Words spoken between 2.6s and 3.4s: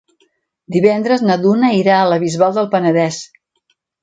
Penedès.